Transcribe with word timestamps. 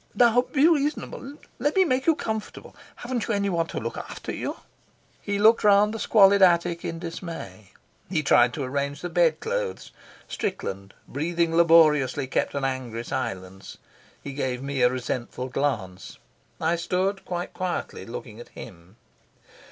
"Now, 0.15 0.41
be 0.51 0.67
reasonable. 0.67 1.35
Let 1.59 1.75
me 1.75 1.85
make 1.85 2.07
you 2.07 2.15
comfortable. 2.15 2.75
Haven't 2.95 3.27
you 3.27 3.35
anyone 3.35 3.67
to 3.67 3.77
look 3.79 3.97
after 3.97 4.31
you?" 4.33 4.57
He 5.21 5.37
looked 5.37 5.63
round 5.63 5.93
the 5.93 5.99
squalid 5.99 6.41
attic 6.41 6.83
in 6.83 6.97
dismay. 6.97 7.69
He 8.09 8.23
tried 8.23 8.51
to 8.55 8.63
arrange 8.63 9.01
the 9.01 9.09
bed 9.11 9.39
clothes. 9.39 9.91
Strickland, 10.27 10.95
breathing 11.07 11.55
laboriously, 11.55 12.25
kept 12.25 12.55
an 12.55 12.65
angry 12.65 13.03
silence. 13.05 13.77
He 14.23 14.33
gave 14.33 14.63
me 14.63 14.81
a 14.81 14.89
resentful 14.89 15.49
glance. 15.49 16.17
I 16.59 16.77
stood 16.77 17.23
quite 17.23 17.53
quietly, 17.53 18.03
looking 18.07 18.39
at 18.39 18.49
him. 18.49 18.95